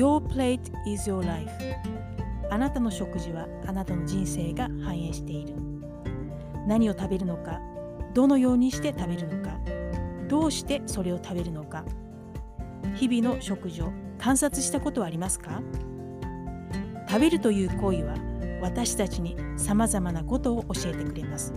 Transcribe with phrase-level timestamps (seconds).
[0.00, 1.50] Your plate is your life.
[2.50, 5.54] あなたの食事はあなたの人生が反映している。
[6.66, 7.60] 何を食べるのか
[8.14, 9.58] どのようにして食べるのか
[10.26, 11.84] どうしてそれを食べるのか。
[12.94, 15.60] 日々の食事を観察したことはありますか？
[17.06, 18.14] 食べるという行為は
[18.62, 21.52] 私たちにさまざまなことを教えてくれます。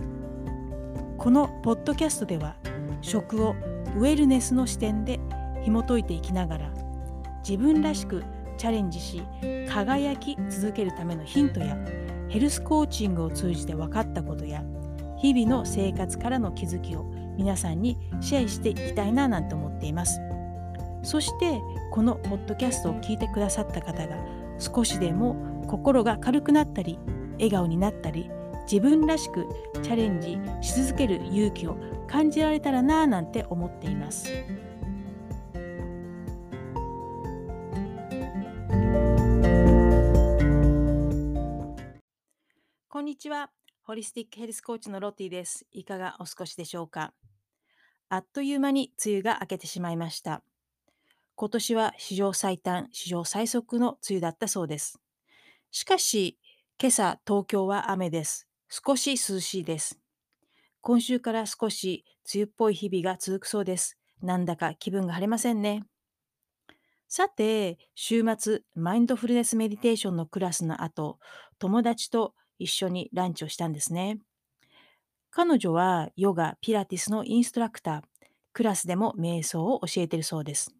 [1.16, 2.56] このポッドキャストでは
[3.00, 3.54] 食を
[3.96, 5.18] ウェルネスの視点で
[5.62, 6.70] 紐解いていきながら
[7.38, 8.22] 自分らしく
[8.56, 9.22] チャレンジし
[9.68, 11.76] 輝き続けるためのヒントや
[12.28, 14.64] ヘルスコーチングを通じて分かったことや
[15.18, 17.04] 日々の生活からの気づきを
[17.36, 20.20] 皆さんにシェアしていきたいななんて思っています
[21.02, 21.60] そして
[21.92, 24.16] このポッドキャストを聞いてくださった方が
[24.58, 26.98] 少しでも心が軽くなったり
[27.34, 28.30] 笑顔になったり
[28.70, 29.46] 自分らしく
[29.82, 34.30] チャレンジし続ける勇気を感じられたらなぁなんて思っています。
[43.04, 43.50] んにちは。
[43.82, 45.66] ホリスティックヘルスコーチのロティです。
[45.72, 47.12] いかがお過ごしでしょうか？
[48.08, 50.42] あっという間に梅雨が明けてしまいました。
[51.34, 54.98] 今年は史上最短、史上最速の梅雨だったそうです。
[55.70, 56.38] しかし、
[56.80, 58.48] 今朝東京は雨です。
[58.70, 60.00] 少し涼しいです。
[60.80, 63.98] 今週から少し梅雨っぽい日々が続くそうです。
[64.22, 65.84] なんだか気分が晴れませんね。
[67.06, 71.18] さて、週末、マインドフルネスメディテーションのクラスの後、
[71.58, 74.18] 友達と一緒にランチをしたんですね。
[75.30, 78.02] 彼女はヨガ、ピラティスのインストラクター、
[78.52, 80.74] クラスでも瞑想を教えているそうです。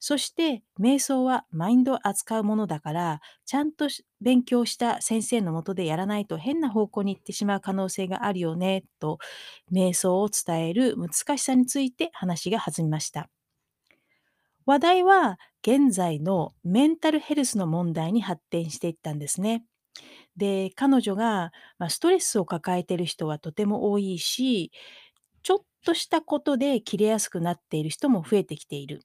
[0.00, 3.88] そして瞑想はマインドを扱うものだからちゃんと
[4.20, 9.18] 勉強した先生のもとでやらないと変な方向に行ってしまう可能性があるよねと
[9.72, 13.30] 瞑想を伝える難しさについて話が弾みました。
[14.66, 19.64] 話題は現在のメンタルヘルスの問題に発展していったんですね。
[20.36, 24.72] で、彼女が、まあ、ストレスを抱えてる人はとても多いし、
[25.42, 29.02] ちょっとしたことで切れやすくなっている人も増えてきている。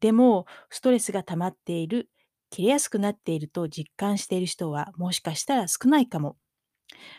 [0.00, 2.10] でも、ストレスが溜まっている、
[2.50, 6.36] 切れやすくなっていると実感している人はもしかしたら少ないかも。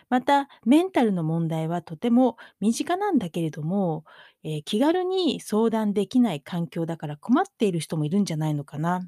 [0.10, 4.04] また、メンタルの問題はとても身近なんだけれども、
[4.44, 9.02] えー、気軽に相談できない環境だから困っている人もいるんじゃないのかな。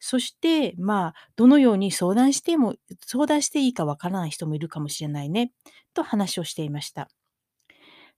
[0.00, 2.74] そして、まあ、どのように相談しても、
[3.06, 5.52] 相談していいかわからない人もいるかもしれないね、
[5.94, 7.08] と話をしていました。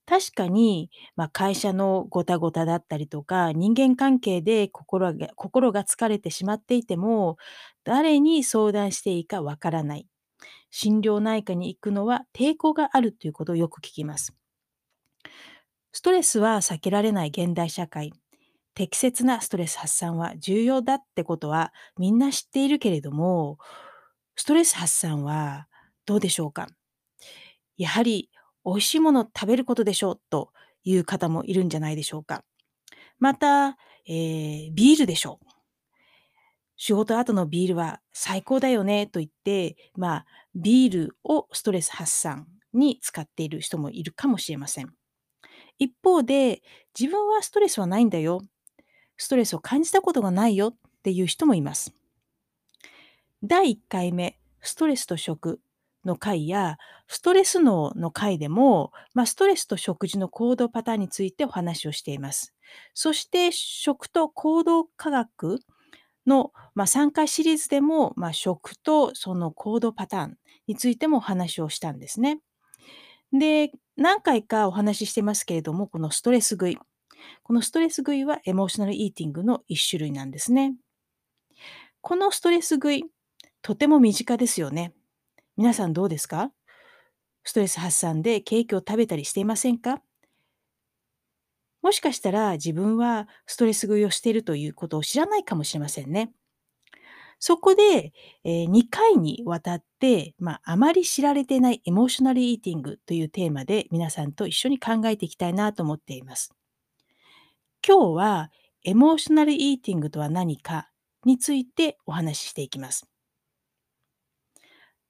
[0.06, 7.37] 確かに、まあ、会社のごたごただったりとか、人間関係で心が心が疲れてしまっていても、
[7.84, 10.06] 誰に相談していいかわからない。
[10.71, 14.34] 心療内科に行くのは抵抗があるということをよく聞きます。
[15.92, 18.12] ストレスは避けられない現代社会。
[18.81, 23.59] 適切なストレス発散は重要だってことはみんな知っているけれども、
[24.37, 25.67] ストレス発散は
[26.07, 26.67] どうでしょうか？
[27.77, 28.31] やはり
[28.65, 32.43] 美味しいものを食べることでしょうという方もいるんじゃないでしょうか。
[33.19, 33.77] また、
[34.07, 35.47] えー、ビールでしょう。
[36.79, 44.91] 仕事後のビールは最高だよねと言って、まあ、ビールをストレス発散に使っている人もいるかもしれません。
[45.79, 46.63] 一方で、
[46.99, 48.41] 自分はストレスはないんだよ。
[49.21, 51.95] ストレスを感じたことがないよっていう人もいます。
[53.45, 55.61] 第1回目、ストレスと食
[56.07, 62.55] の回や、ストレス脳の回でも、まあ、ストレスと食事の行動パターンについてお話をしています。
[62.95, 65.61] そして、食と行動科学
[66.27, 72.41] の、まあ、3回シリーズでも、まあ、食とその行動パターンについてもお話をしたんですね。
[73.35, 76.79] で、何回かお話ししてますけれども、このストレス食い。
[77.43, 80.75] このストレス食いはエモーショナルイーティングの一種類なんですね。
[82.01, 83.05] このストレス食い、
[83.63, 84.95] とても身近ですよね。
[85.57, 86.53] 皆さんどうですか？
[87.45, 90.01] ストレス発散でケーキを食べたりしていませんか？
[91.83, 96.33] もしかしたら自分はストレス食いをしているということを知らないかもしれませんね。
[97.39, 98.13] そこで、
[98.45, 106.53] えー、2回にわたって、まあ、あまり知られていないエモーショナルイーティングというテーマで皆さんと一緒に考えていきたいなと思っています。
[107.86, 108.50] 今日は
[108.84, 110.91] エモーショナルイーティングとは何か
[111.24, 113.06] についてお話ししていきます。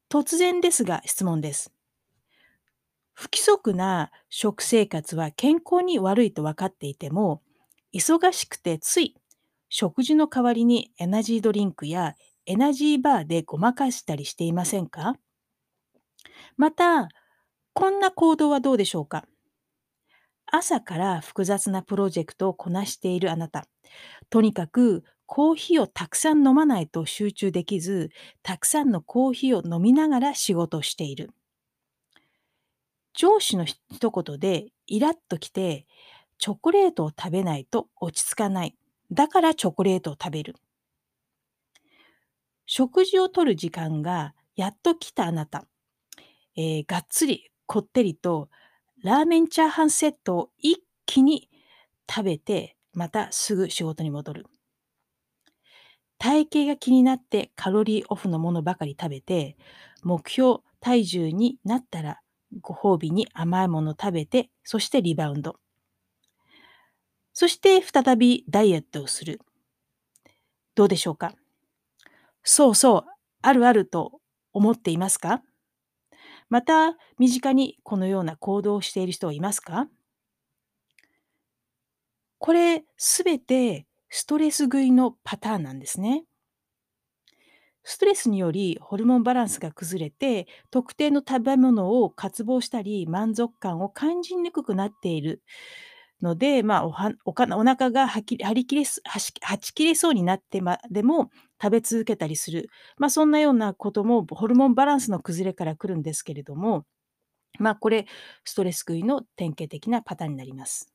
[0.08, 1.72] 突然ですが質問です。
[3.12, 7.43] 不規則な食生活は健康に悪いと分かっていても、
[7.93, 9.17] 忙しくてつい
[9.69, 12.14] 食事の代わりにエナジードリンクや
[12.46, 15.17] エナジーバーでごまかしたりしていませんか？
[16.56, 17.08] また、
[17.72, 19.26] こんな行動はどうでしょうか？
[20.52, 23.67] 朝から複雑なプロジェクトをこなしているあなた。
[24.31, 28.11] とにかくコーヒーをたくさん飲まないと集中できず、
[28.43, 31.31] たくさんのコーヒーを飲みながら仕事をしている。
[33.14, 33.79] 上司の一
[34.11, 35.87] 言でイラッときて、
[36.38, 38.76] チョコレートを食べないと落ち着かない。
[39.12, 40.56] だからチョコレートを食べる。
[42.67, 45.67] 食事をとる時間がやっと来たあなた。
[46.56, 48.49] えーがっつりこってりと
[49.02, 51.49] ラーメンチャーハンセットを一気に
[52.08, 54.47] 食べて、またすぐ仕事に戻る。
[56.19, 59.56] 体型が気になってカロリーオフのものばかり食べて、
[60.02, 62.20] 目標体重になったら
[62.61, 65.56] ご褒美に甘いもの食べて、そしてリバウンド。
[67.32, 69.41] そして再びダイエットをする。
[70.75, 71.32] どうでしょうか？
[72.43, 73.05] そうそう、
[73.41, 74.20] あるあると
[74.53, 75.43] 思っていますか？
[76.50, 79.88] また、身近にこのような行動をしている人はいますか？
[82.38, 86.25] これ、すべてストレス食いのパターンなんですね。
[87.85, 95.43] ストレスによりホルモンバランスが崩れて、特定の食べ物を渇望したり、満足感を感じにくくなっている
[96.22, 101.31] ので、まあ、おはおかお腹がはき張り切れすはしはち切れそうになってまでも
[101.62, 102.69] 食べ続けたりする。
[102.99, 106.84] まあ、そんなようなこともホルモンバランスの崩れから来るんですけれども、
[107.58, 108.06] まあ、これ、
[108.44, 110.93] ストレス食いの典型的なパターンになります。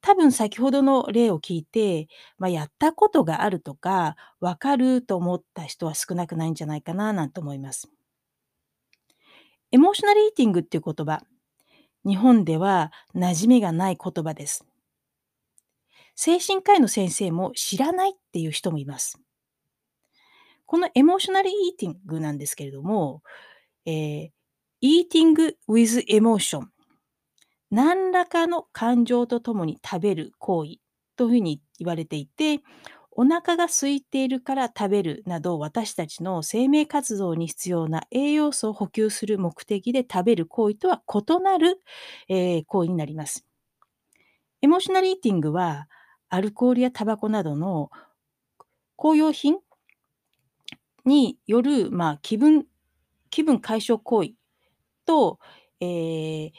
[0.00, 7.90] 多分先ほどの例を聞いて、まあ、やったことがあるとか、わかると思った人は少なくないんじゃないかななんて思います。
[9.72, 11.22] エモーショナルイーティングっていう言葉、
[12.04, 14.64] 日本では馴染みがない言葉です。
[16.14, 19.18] 精神科医の先生も知らないっていう人もいます。
[20.66, 23.22] このエモーショナルイーティングなんですけれども、
[23.86, 24.30] えー、
[24.82, 26.66] eating with emotion
[27.70, 30.76] 何らかの感情とともに食べる行為
[31.16, 32.60] というふうに言われていて、
[33.16, 41.80] お腹が空いているから食べるなど私たちの生命活動に必要な栄養素を補給する目的で食べる行為とは異なる、
[42.28, 43.46] えー行為になります。
[44.62, 45.88] エモーショナルイーティングは
[46.28, 47.90] アルコールやタバコなどの
[48.96, 49.58] 公用品
[51.04, 52.66] による、まあ、気分
[53.30, 54.30] 気分解消行為
[55.06, 55.38] と、
[55.80, 56.50] えー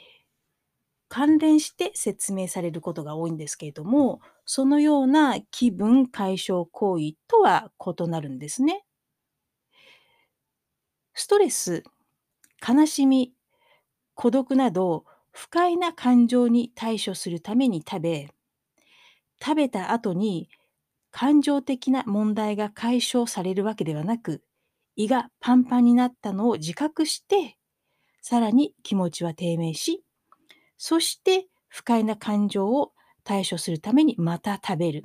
[1.08, 8.84] 関連して説明されることが多いんですけれども、そのような気分解消行為とは異なるんですね。
[11.14, 11.82] ストレス、
[12.66, 13.32] 悲しみ、
[14.14, 18.30] 孤独など不快な感情に対処するために食べ、
[19.42, 20.48] 食べた後に
[21.10, 24.42] 感情的な問題が解消されるわけではなく、
[24.96, 27.58] 胃がパンパンになったのを自覚して、
[28.22, 30.04] さらに気持ちは低迷し、
[30.78, 32.92] そして不快な感情を
[33.26, 35.04] 対処するためにまた食べる。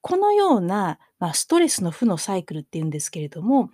[0.00, 3.70] このような、まあ、ストレスの負のサイクルっていうんですけれども、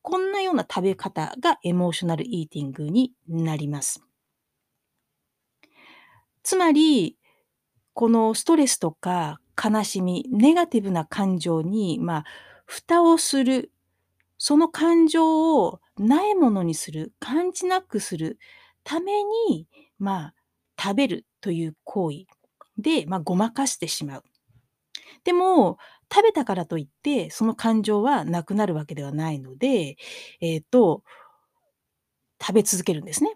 [0.00, 4.00] こんなような食べ方がエモーショナルイーティングになります。
[6.44, 7.18] つまり、
[7.92, 12.24] このストレスとか悲しみ、ネガティブな感情に、まあ、
[12.64, 13.72] 蓋をする、
[14.38, 18.38] その感情をないものにする、感じなくする
[18.84, 19.66] ために、
[19.98, 20.34] まあ、
[20.80, 22.24] 食べるという行為
[22.76, 24.24] で、まあ、ごまかしてしまう。
[25.22, 25.78] でも、
[26.12, 29.96] 食べたからといって、その感情はなくなるわけではないので、
[30.40, 31.04] えっ、と、
[32.42, 33.30] 食べ続けるんですね。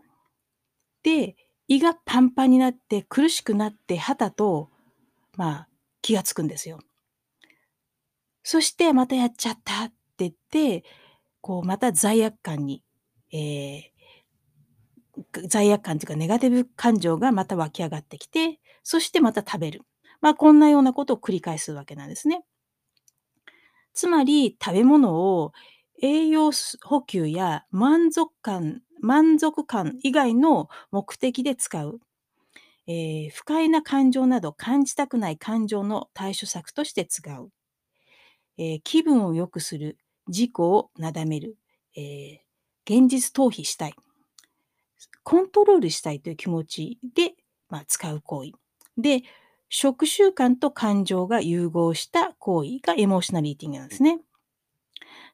[1.04, 1.36] で、
[1.68, 4.70] 胃がパンパンになって苦しくなって、はたと、
[5.36, 5.68] まあ、
[6.02, 6.80] 気がつくんですよ。
[8.42, 10.82] そして、またやっちゃったって言って、
[11.40, 12.82] こう、また罪悪感に、
[13.30, 13.99] えー
[15.48, 19.82] 罪悪感というかネガティブ感情がまた湧き上がってきて、そしてまた食べる。
[20.20, 22.44] まあ、こんなようなことを繰り返すわけなんですね。
[23.94, 25.52] つまり、食べ物を
[26.02, 26.50] 栄養
[26.82, 32.00] 補給や満足感、満足感以外の目的で使う。
[32.86, 37.50] えー不快な感情など感じたくない感情の対処策として使う。
[38.58, 39.98] えー気分を良くする。
[40.28, 41.56] 自己をなだめる。
[41.96, 42.38] えー
[42.86, 43.94] 現実逃避したい。
[45.22, 47.34] コントロールしたいという気持ちで、
[47.68, 48.52] まあ、使う行為。
[48.98, 49.22] で、
[49.68, 54.20] 食習慣と感情が融合した行為がエモーショナルイーティングなんですね。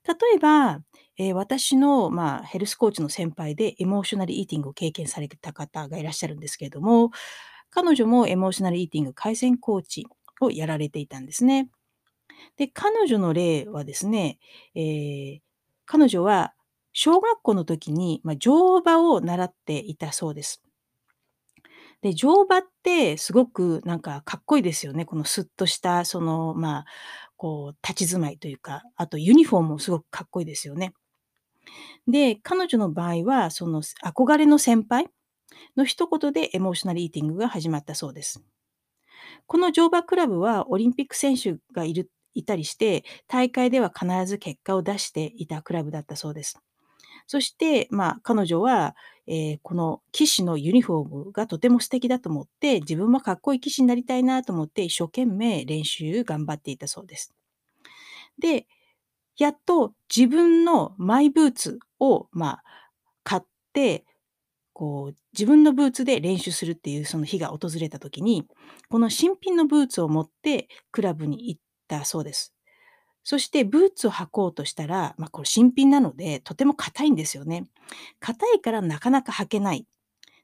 [0.06, 0.80] 例えば、
[1.18, 7.10] えー私の、まあ、ヘルスコーチの先輩でエモーショナルイーティングを経験されてた方がいらっしゃるんですけれども、
[7.70, 10.06] 彼女もエモーショナルイーティング改善コーチ
[10.40, 11.70] をやられていたんですね。
[12.56, 14.38] で、彼女の例はですね、
[14.74, 15.40] えー
[15.88, 16.52] 彼女は
[16.98, 20.62] 小学校の時に、まあ、乗馬を習っていたそうです。
[22.00, 25.04] で、乗馬ってすごくなんかかっこいいですよね。
[25.04, 26.84] このスッとした、その、まあ、
[27.36, 30.94] こう、立ち住まいというか、あとユニフォームもすごくかっこいいですよね。
[32.08, 35.10] で、彼女の場合は、その憧れの先輩
[35.76, 38.42] の一言でエモーショナルイーティングが始まったそうです。
[39.46, 46.58] この乗馬クラブはオリンピック選手がいるいたりして、大会では必ず結果を出していたクラブだったそうです。
[47.26, 48.94] そして、まあ、彼女は、
[49.26, 57.34] えー、この騎士のユニフォームがとても素敵だと思って、自分もかっこいい騎士になりたいなと思って、一生懸命練習頑張っていたそうです。
[58.38, 58.66] で、
[59.38, 62.64] やっと自分のマイブーツを、まあ、
[63.24, 63.42] 買っ
[63.72, 64.04] て、
[64.72, 68.44] こう、自分のブーツで練習するっていうその日が訪れた時に、
[68.88, 72.55] この新品のブーツを持ってクラブに行ったそうです。
[73.28, 77.66] そしてブーツを履こうとしたら、まあ、これ新品なので、とても硬いんですよね。
[78.20, 79.84] 硬いからなかなか履けない。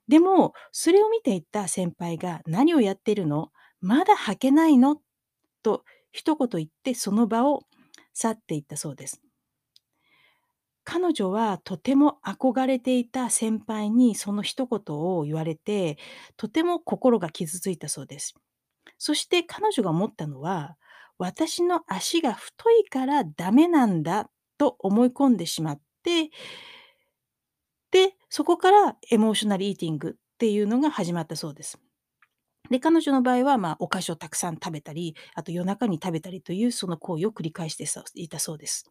[0.09, 3.53] でも、それを見ていた先輩が何をやってるの？
[3.81, 4.97] まだ履けないの？
[5.63, 7.63] と一言言ってその場を
[8.15, 9.23] 去っていったそうです。
[10.83, 15.99] 彼女はとても憧れていた先輩にその一言を言われて、
[16.37, 18.35] とても心が傷ついたそうです。
[18.99, 20.77] そして彼女が思ったのは、
[21.23, 26.31] 私の足が太いからダメなんだと思い込んでしまって、
[27.93, 31.79] で、そこからエモーショナルイーティングっていうのが始まったそうです。
[32.71, 37.85] で、彼女の場合は、まあ、お菓子をたくさん食べたり、あと夜中に食べたりというその行為を繰り返して
[38.17, 38.91] いたそうです。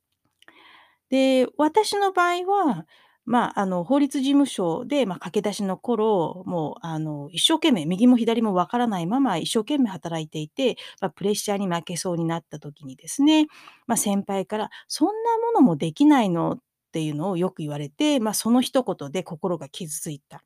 [1.09, 2.85] で、私の場合は、
[3.31, 13.47] まあ、あの、法律事務所で、まあ、駆け出しの頃、もう、あの、一生懸命、右も左もわからないまま、一生懸命働いていて、まあ、プレッシャーに負けそうになった時にですね、
[13.88, 15.13] まあ、先輩から、そんな
[15.45, 16.59] ものもできないの？
[16.91, 20.43] っていうのをよく言われて、まあ、その一言で心が傷ついた。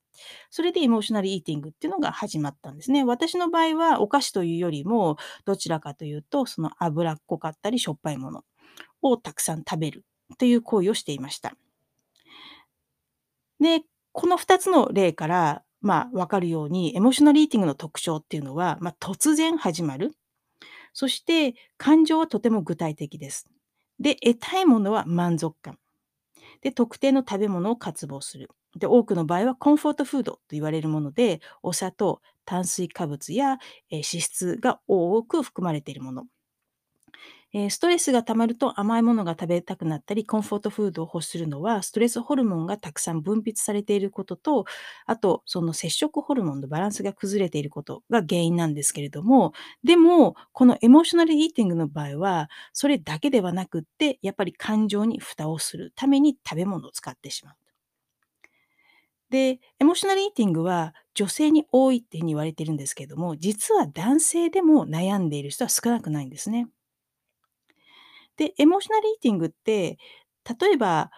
[0.51, 3.03] それでエモーショナルイーティングっていうのが始まったんですね。
[3.03, 8.43] 私の場合は、お菓子というよりも、どちらかというと、その脂っこかったり、しょっぱいもの
[9.01, 10.05] をたくさん食べる
[10.37, 11.55] という行為をしていました。
[13.59, 20.13] で、この2つの例から、まあ、わかるように、エモーショナルイーティングの特徴っていうのは、まあ、突然始まる。
[20.93, 23.47] そして、感情はとても具体的です。
[23.99, 25.77] で、得たいものは満足感。
[26.61, 28.49] で、特定の食べ物を渇望する。
[28.77, 33.57] で、多くの場合はコンフォートフードと言われるもので、お砂糖、炭水化物や、
[33.91, 36.25] 脂質が多く含まれているもの。
[37.57, 44.65] えー、ストレスが溜まると甘いものが食べたくなったり、コンフォートフードを欲するのは、ストレスホルモンがたくさん分泌されていることと、
[45.05, 49.53] あと、その接触ホルモンのバランスが崩れていることが原因なんですけれども、
[49.85, 57.55] でも、このエモーショナルイーティングの場合は、それだけではなくって、やっぱり感情に蓋をするために食べ物を使ってしまう。
[59.29, 66.67] で、エモーショナルイーティングは女性に多いっていうふうに言われてるんですけども、実は男性でも悩んでいる人は少なくないんですね。
[68.37, 69.97] で、エモーショナルイーティングって、
[70.59, 71.11] 例えば、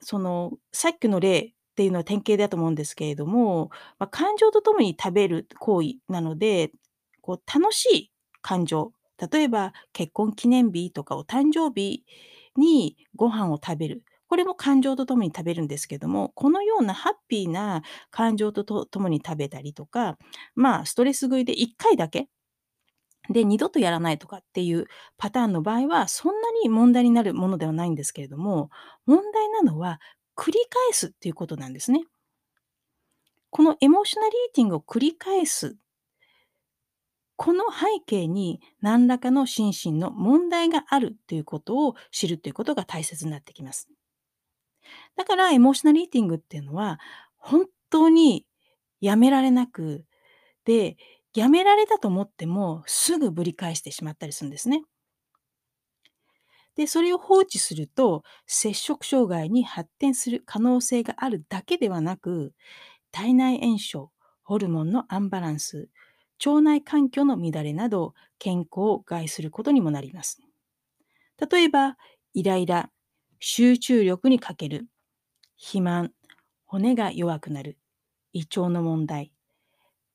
[0.00, 6.72] その、さっきの例っていうのは典型だと思うんですけれども、まあ、感情とともに食べる行為なので、
[7.22, 8.92] こう楽しい感情、
[9.30, 12.04] 例えば結婚記念日とかお誕生日
[12.56, 14.04] にご飯を食べる。
[14.28, 20.18] これも感情とともに食べるんですけども、このようなハッピーな感情とともに食べたりとか、
[20.54, 22.28] まあ、ストレス食いで1回だけ
[23.30, 28.70] で、二度とやらないとかっていうパターンの場合は、そんなに問題になるものではないんですけれども、
[29.06, 30.00] 問題なのは
[30.36, 32.04] 繰り返すっていうことなんですね。
[33.50, 35.76] このエモーショナルイーティングを繰り返す。
[37.36, 43.88] この背景に何らかの心身の問題があるということを知るということが大切になってきます。
[45.16, 46.98] だからエモーショナルイーティングっていうのは
[47.36, 48.44] 本当に
[49.00, 50.04] やめられなく、
[50.64, 50.96] で、
[51.34, 54.84] やめられたと思っても、すぐぶり返してしまったりするんですね。
[56.76, 62.54] で、それを放置すると、摂食障害に発展する可能性があるだけではなく、
[63.12, 65.90] 体内炎症、ホルモンのアンバランス、
[66.44, 70.40] 腸内環境の乱れなど、健康を害することにもなります。
[71.50, 71.96] 例えば、
[72.34, 72.90] イライラ、
[73.40, 74.86] 集中力に欠ける、
[75.56, 76.12] 肥満、
[76.66, 77.78] 骨が弱くなる、
[78.32, 79.32] 胃腸の問題、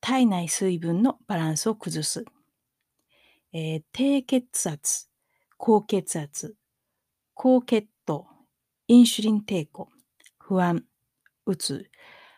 [0.06, 2.26] 体内水分のバランスを崩す。
[3.54, 5.08] えー、低血圧、
[5.58, 6.54] 高血圧、
[7.34, 8.28] 高血糖、
[8.88, 9.90] インシュリン抵抗、
[10.38, 10.84] 不安、
[11.48, 11.90] うつ、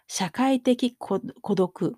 [0.08, 1.96] 社会的孤独、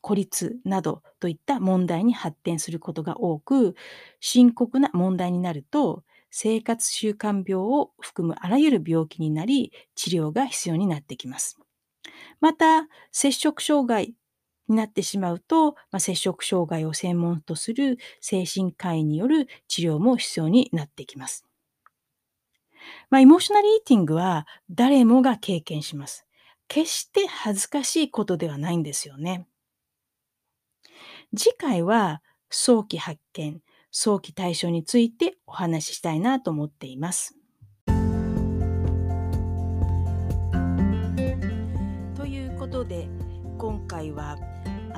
[0.00, 3.74] 孤立などといった問題に発展することが多く、
[4.20, 11.58] 深刻な問題になると、生活習慣病を含むあらゆる病気になり、治療が必要になってきます。
[12.40, 14.14] また、摂食障害
[14.70, 21.44] になってしまうと、まあ、摂食障害を専門とする精神科医による治療も必要になってきます。
[23.10, 26.26] まあ、エモーショナルイーティングは誰もが経験します。
[26.68, 29.46] 決して恥ずかしいことではないんですよね。
[31.36, 33.60] 次回は早期発見、
[33.90, 37.36] 早期対処についてお話ししたいなと思っています。
[42.14, 43.08] ということで
[43.58, 44.36] 今回は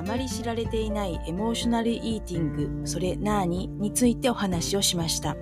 [0.03, 5.37] あまり知られていないエモーショナルイーティングそれなーにについてお話をしました。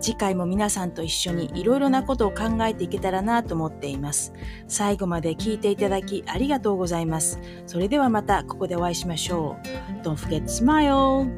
[0.00, 4.34] 次回も皆さんと一緒にいろいろなことを考えていけたらなと思っています。
[4.68, 7.40] 最後まで聞いていただきありがとうございます。
[7.66, 9.56] それではまたここでお会いしましょ
[10.02, 10.06] う。
[10.06, 11.30] Don't forget smile!